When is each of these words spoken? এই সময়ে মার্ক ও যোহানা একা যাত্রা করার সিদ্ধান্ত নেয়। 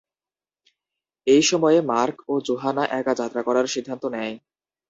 এই 1.27 1.43
সময়ে 1.49 1.79
মার্ক 1.91 2.17
ও 2.27 2.43
যোহানা 2.47 2.83
একা 2.99 3.13
যাত্রা 3.19 3.41
করার 3.47 3.65
সিদ্ধান্ত 3.67 4.03
নেয়। 4.15 4.35